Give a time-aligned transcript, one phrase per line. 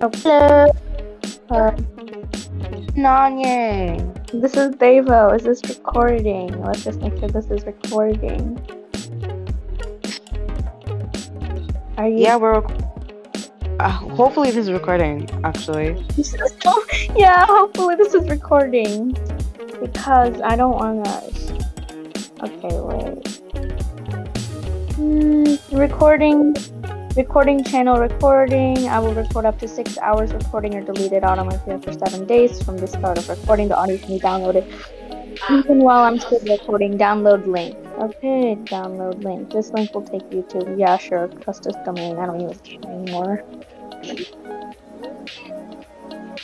[0.00, 0.70] Hello.
[1.50, 1.70] Uh,
[2.94, 3.98] Nonye.
[4.32, 5.34] this is Debo.
[5.34, 6.62] Is this recording?
[6.62, 8.58] Let's just make sure this is recording.
[11.96, 12.18] Are you?
[12.18, 12.60] Yeah, we're.
[12.60, 12.87] rec-
[13.80, 15.28] Uh, hopefully, this is recording.
[15.44, 16.04] Actually,
[17.16, 17.46] yeah.
[17.46, 19.12] Hopefully this is recording
[19.80, 21.68] because I don't want to.
[22.42, 23.26] Okay, wait.
[24.96, 26.56] Hmm, recording.
[27.16, 28.88] Recording channel recording.
[28.88, 32.60] I will record up to six hours recording or delete it automatically for seven days
[32.62, 33.68] from the start of recording.
[33.68, 34.66] The audio can be downloaded
[35.50, 36.98] even while I'm still recording.
[36.98, 37.76] Download link.
[37.98, 39.50] Okay, download link.
[39.50, 41.28] This link will take you to yeah, sure.
[41.40, 42.18] Trust domain.
[42.18, 43.44] I don't use it anymore.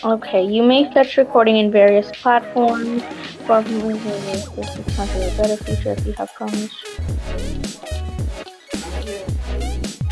[0.04, 3.02] Okay, you may fetch recording in various platforms.
[3.46, 6.74] Probably this is not a better feature if you have comments.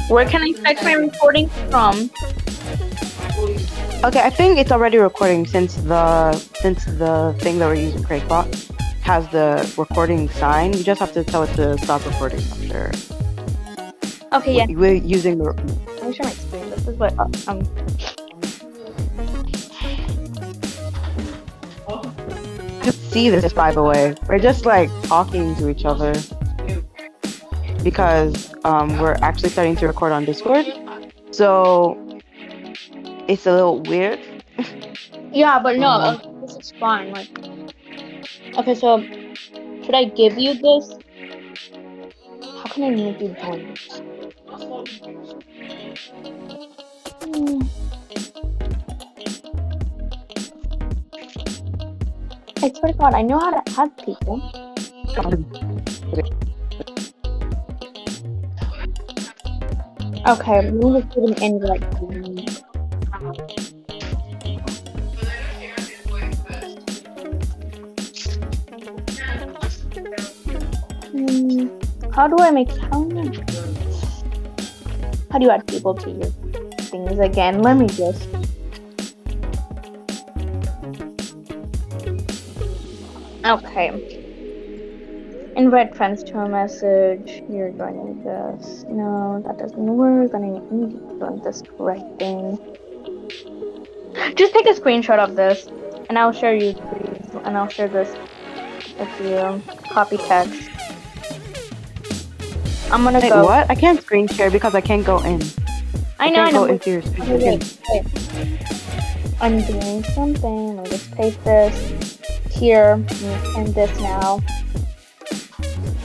[0.09, 2.11] Where can I fetch my recording from?
[4.05, 4.21] okay.
[4.21, 8.48] I think it's already recording since the since the thing that we're using, CraigBot,
[9.03, 10.73] has the recording sign.
[10.73, 12.41] You just have to tell it to stop recording.
[12.41, 12.91] I'm sure.
[14.33, 14.67] Okay, yeah.
[14.69, 15.53] We're using the.
[17.11, 17.33] Screen.
[17.33, 17.62] This is what uh, um.
[22.83, 24.14] Just see this, by the way.
[24.28, 26.14] We're just like talking to each other
[27.83, 30.67] because um, we're actually starting to record on Discord.
[31.30, 31.98] So
[33.28, 34.20] it's a little weird.
[35.34, 36.00] Yeah, but no, Mhm.
[36.03, 37.11] uh, this is fine.
[37.11, 37.28] Like,
[38.58, 39.00] okay, so
[39.83, 40.92] should I give you this?
[42.42, 44.03] How can I make you this?
[52.65, 54.41] I swear to God, I know how to add people.
[60.29, 61.83] Okay, let me just give an invite.
[71.11, 71.67] Hmm,
[72.13, 73.11] how do I make how
[75.33, 76.31] how do you add people to your
[76.79, 77.61] things again?
[77.61, 78.42] Let me just
[83.52, 83.90] Okay.
[85.57, 87.42] Invite friends to a message.
[87.51, 88.85] You're joining this.
[88.89, 90.30] No, that doesn't work.
[90.35, 92.58] I need to join this right thing.
[94.36, 95.67] Just take a screenshot of this,
[96.08, 96.70] and I'll share you.
[97.45, 98.17] And I'll share this
[98.98, 99.61] with you.
[99.91, 100.70] Copy text.
[102.91, 103.45] I'm gonna Wait, go.
[103.45, 103.70] what?
[103.70, 105.42] I can't screen share because I can't go in.
[106.18, 106.45] I know.
[106.45, 106.67] I can't know.
[106.67, 107.29] go into your screen.
[107.29, 108.07] Wait, wait.
[109.42, 110.79] I'm doing something.
[110.79, 112.02] I'll just paste this
[112.62, 113.05] here
[113.56, 114.39] and this now.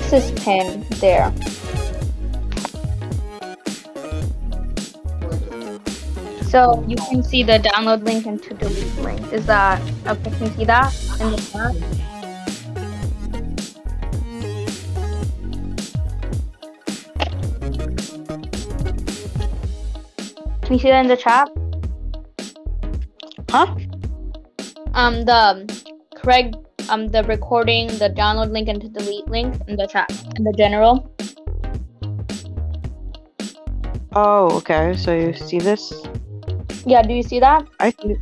[0.10, 1.32] This is pin there.
[6.46, 9.32] So you can see the download link and to delete link.
[9.32, 10.32] Is that okay?
[10.32, 10.92] Can you see that
[11.22, 11.76] in the chat?
[20.64, 21.50] Can you see that in the chat?
[23.52, 23.76] Huh?
[24.98, 25.40] um the
[26.28, 26.58] Craig
[26.90, 30.54] um the recording, the download link and to delete link in the chat in the
[30.58, 31.10] general.
[34.14, 34.94] Oh, okay.
[34.98, 36.04] So you see this?
[36.86, 37.66] Yeah, do you see that?
[37.80, 38.16] I see.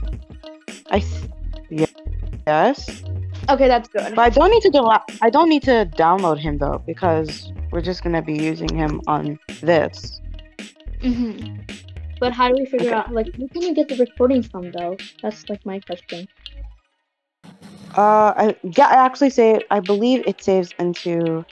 [0.91, 1.29] I see.
[1.71, 1.87] Yeah.
[2.45, 3.03] Yes.
[3.49, 4.13] Okay, that's good.
[4.13, 4.85] But I don't need to do.
[5.23, 9.39] I don't need to download him though because we're just gonna be using him on
[9.61, 10.21] this.
[11.01, 11.31] hmm
[12.19, 12.99] But how do we figure Okay.
[12.99, 14.95] out like where can you get the recordings from though?
[15.23, 16.27] That's like my question.
[17.97, 18.87] Uh, I yeah.
[18.87, 21.45] I actually say I believe it saves into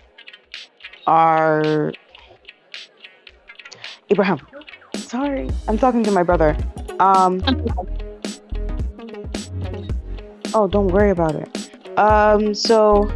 [1.08, 1.94] our
[4.10, 4.46] Abraham.
[4.96, 6.58] Sorry, I'm talking to my brother.
[7.00, 7.42] Um.
[10.54, 11.98] Oh, don't worry about it.
[11.98, 13.12] Um, so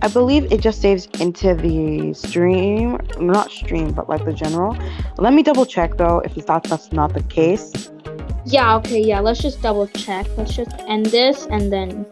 [0.00, 4.76] I believe it just saves into the stream, not stream, but like the general.
[5.18, 7.90] Let me double check though if you thought that's not the case.
[8.44, 10.26] Yeah, okay, yeah, let's just double check.
[10.36, 12.04] Let's just end this and then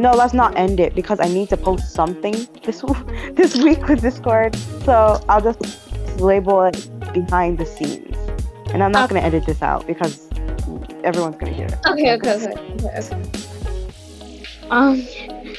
[0.00, 2.32] No, let's not end it because I need to post something
[2.64, 2.82] this
[3.34, 4.56] this week with Discord.
[4.86, 5.60] So I'll just
[6.18, 8.16] label it behind the scenes,
[8.72, 9.20] and I'm not Okay.
[9.20, 10.26] gonna edit this out because
[11.04, 11.74] everyone's gonna hear it.
[11.86, 13.16] Okay, okay, okay, okay, okay.
[14.70, 15.06] Um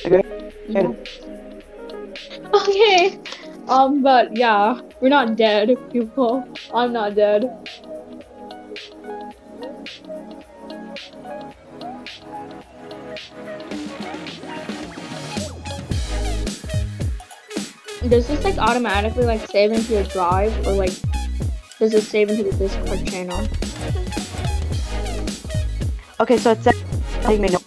[0.08, 0.22] Okay.
[0.70, 0.90] yeah.
[2.56, 3.20] Okay.
[3.68, 6.44] Um, but yeah, we're not dead, people.
[6.74, 7.46] I'm not dead.
[18.10, 20.94] Does this like automatically like save into your drive or like
[21.80, 23.48] does it save into the Discord channel?
[26.20, 26.84] Okay, so it says
[27.30, 27.60] you may know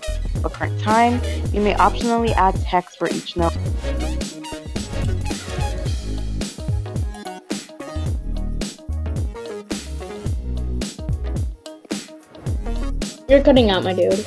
[0.45, 1.21] a current time.
[1.53, 3.57] You may optionally add text for each note.
[13.29, 14.25] You're cutting out, my dude.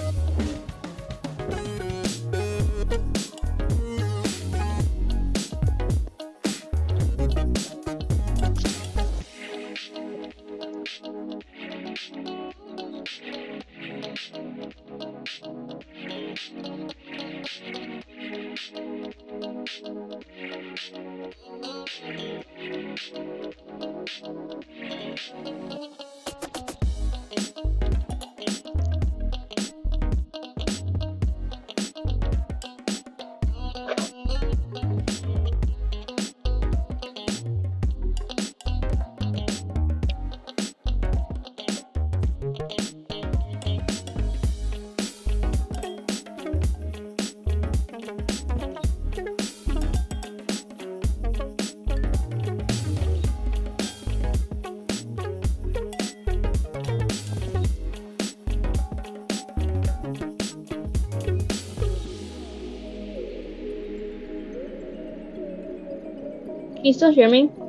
[66.83, 67.66] Can you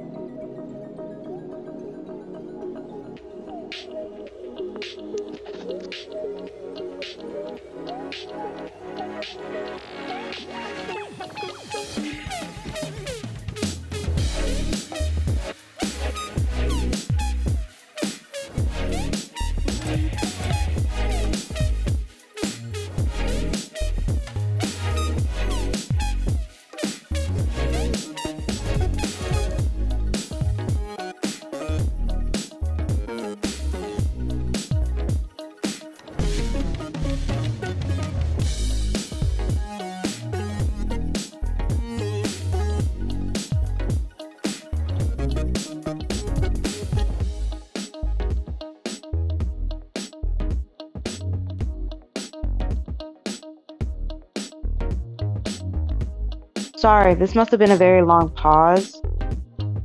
[56.78, 59.02] Sorry, this must have been a very long pause.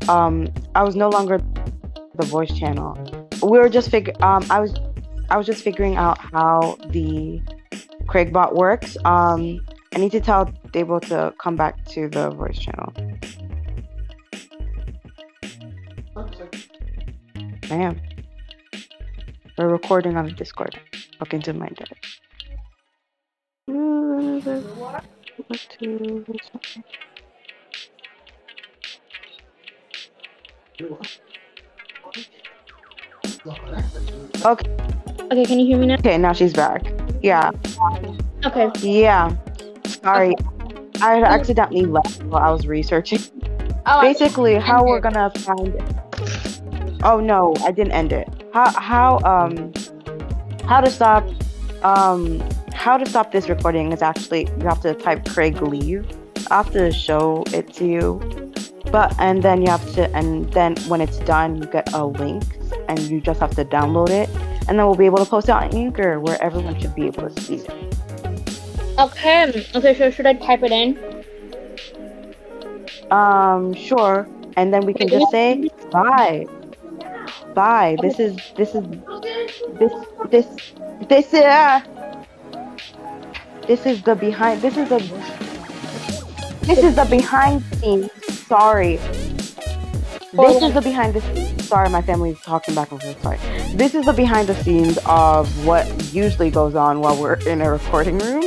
[0.07, 1.39] Um, I was no longer
[2.13, 2.95] the voice channel.
[3.41, 4.15] We were just fig.
[4.21, 4.75] Um, I was,
[5.31, 7.41] I was just figuring out how the
[8.05, 8.95] Craigbot works.
[9.05, 9.59] Um,
[9.95, 12.93] I need to tell Dable to come back to the voice channel.
[17.71, 17.99] I am.
[19.57, 20.79] We're recording on Discord.
[21.19, 21.69] Look into my
[25.37, 25.59] deck.
[34.45, 34.75] Okay,
[35.31, 35.95] Okay, can you hear me now?
[35.95, 36.83] okay, now she's back.
[37.21, 37.51] Yeah,
[38.45, 38.69] Okay.
[38.81, 39.31] yeah.
[39.85, 40.33] Sorry,
[41.01, 43.19] I had accidentally left while I was researching.
[43.85, 45.83] Oh, I- Basically, how we're gonna find it.
[47.03, 48.27] Oh no, I didn't end it.
[48.53, 49.71] How how um
[50.65, 51.23] how to stop
[51.83, 52.41] um
[52.73, 56.05] how to stop this recording is actually you have to type Craig leave.
[56.49, 58.51] I have to show it to you.
[58.91, 62.43] But and then you have to and then when it's done you get a link
[62.87, 64.29] and you just have to download it
[64.67, 67.29] and then we'll be able to post it on Anchor where everyone should be able
[67.29, 67.69] to see it.
[68.99, 69.65] Okay.
[69.73, 69.97] Okay.
[69.97, 71.23] So should I type it in?
[73.11, 74.27] Um, sure.
[74.55, 76.45] And then we can just say bye.
[77.55, 77.97] Bye.
[78.01, 78.85] This is this is
[79.79, 79.93] this
[80.29, 80.47] this
[81.09, 81.81] this uh
[83.67, 84.99] this is the behind this is the
[86.63, 88.09] this is the behind scenes.
[88.47, 88.95] Sorry.
[90.31, 91.67] This is the behind the scenes.
[91.67, 93.21] Sorry, my family is talking back and forth.
[93.21, 93.37] Sorry.
[93.75, 97.69] This is the behind the scenes of what usually goes on while we're in a
[97.69, 98.43] recording room.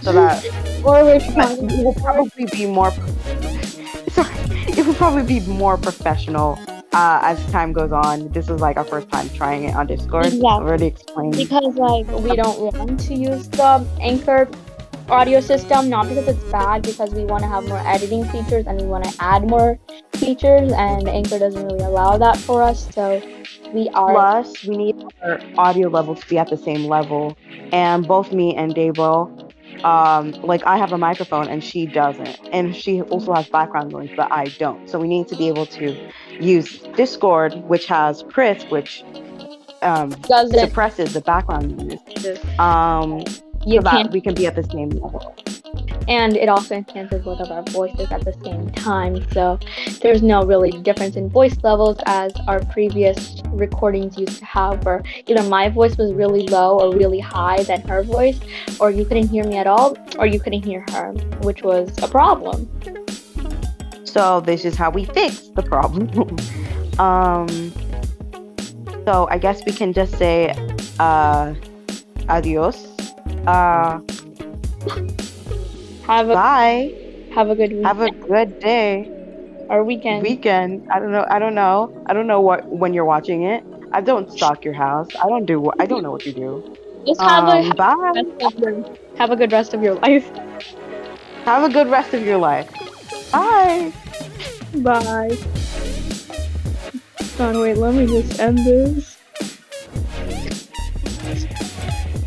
[0.00, 0.46] So that
[0.84, 2.92] Or we're but it will probably be more.
[4.10, 4.34] Sorry,
[4.68, 6.56] it will probably be more professional
[6.96, 8.28] uh, as time goes on.
[8.32, 10.26] This is like our first time trying it on Discord.
[10.26, 10.48] Exactly.
[10.48, 11.36] Already explained.
[11.36, 14.48] because like we don't want to use the Anchor
[15.10, 18.80] audio system, not because it's bad, because we want to have more editing features and
[18.80, 19.78] we want to add more
[20.14, 22.88] features, and Anchor doesn't really allow that for us.
[22.94, 23.22] So
[23.74, 27.36] we are Plus, we need our audio level to be at the same level,
[27.72, 29.45] and both me and Debo.
[29.84, 34.10] Um, like I have a microphone and she doesn't, and she also has background noise,
[34.16, 34.88] but I don't.
[34.88, 39.04] So we need to be able to use Discord, which has Krisp, which
[39.82, 40.58] um, doesn't.
[40.58, 41.98] suppresses the background noise.
[42.58, 43.24] Um,
[43.64, 45.34] You so that we can be at the same level.
[46.08, 49.26] And it also enhances both of our voices at the same time.
[49.32, 49.58] So
[50.00, 55.02] there's no really difference in voice levels as our previous recordings used to have, where
[55.26, 58.38] either my voice was really low or really high than her voice,
[58.80, 62.08] or you couldn't hear me at all, or you couldn't hear her, which was a
[62.08, 62.68] problem.
[64.04, 66.08] So this is how we fix the problem.
[66.98, 67.72] um,
[69.04, 70.54] so I guess we can just say
[70.98, 71.54] uh,
[72.28, 72.86] adios.
[73.46, 74.00] Uh,
[76.06, 76.92] Have a bye.
[77.34, 79.10] have a good week Have a good day.
[79.68, 80.22] or weekend.
[80.22, 80.82] Weekend.
[80.90, 81.26] I don't know.
[81.28, 81.92] I don't know.
[82.06, 83.64] I don't know what when you're watching it.
[83.92, 85.08] I don't stalk your house.
[85.22, 85.70] I don't do.
[85.78, 86.64] I don't know what you do.
[87.06, 88.22] Just have Um, a bye.
[88.58, 88.84] your,
[89.16, 90.30] have a good rest of your life.
[91.44, 92.70] Have a good rest of your life.
[93.32, 93.92] Bye.
[94.76, 95.36] Bye.
[97.38, 99.16] Don, wait, let me just end this.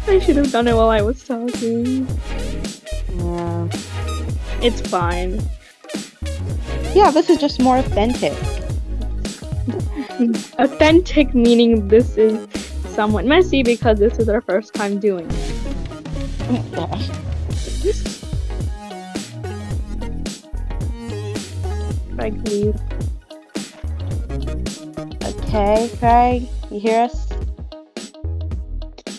[0.08, 2.08] I should have done it while I was talking.
[4.62, 5.42] It's fine.
[6.94, 7.12] Yeah.
[7.12, 8.34] This is just more authentic.
[10.58, 12.46] Authentic meaning this is
[12.94, 15.60] somewhat messy because this is our first time doing it.
[22.18, 22.76] Like, leave.
[25.24, 26.48] okay, Craig.
[26.70, 27.30] You hear us?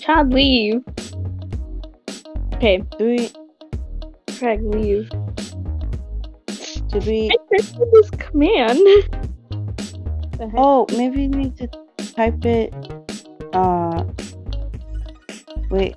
[0.00, 0.82] Chad, leave.
[2.54, 3.30] Okay, Do we?
[4.38, 5.08] Craig, leave.
[6.90, 7.30] Did we?
[7.30, 7.36] I
[7.92, 8.78] this command.
[10.56, 11.68] Oh, maybe we need to
[12.14, 12.74] type it.
[13.52, 14.04] Uh.
[15.70, 15.96] Wait.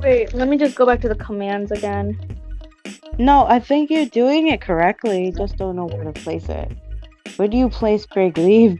[0.00, 2.18] Wait, let me just go back to the commands again.
[3.18, 5.32] No, I think you're doing it correctly.
[5.36, 6.70] Just don't know where to place it.
[7.36, 8.78] Where do you place Craig leave?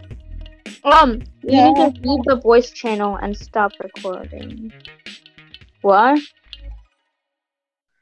[0.84, 1.70] Um, you Yeah.
[1.70, 4.72] need to leave the voice channel and stop recording.
[5.82, 6.20] What?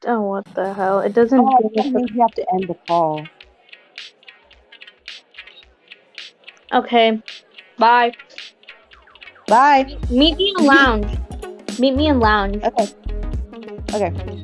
[0.05, 0.99] Oh, what the hell?
[0.99, 1.39] It doesn't.
[1.39, 3.25] Oh, that the- means you have to end the call.
[6.73, 7.21] Okay,
[7.77, 8.11] bye.
[9.47, 9.97] Bye.
[10.09, 11.17] Meet me in lounge.
[11.79, 12.63] Meet me in lounge.
[12.63, 12.87] Okay.
[13.93, 14.41] Okay.